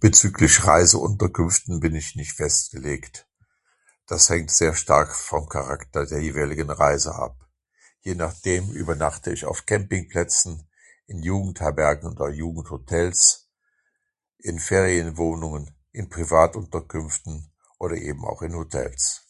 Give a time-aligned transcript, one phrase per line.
[0.00, 3.28] Bezüglich Reiseunterkünften bin ich nicht festgelegt.
[4.06, 7.36] Das hängt sehr stark vom Charakter der jeweiligen Reise ab.
[8.00, 10.66] Je nach dem übernachte ich auf Campingplätzen,
[11.06, 13.50] in Jugendherbergen, oder Jugendhotels,
[14.38, 19.26] in Ferienwohnungen, in Privatunterkünften oder eben auch in Hotels.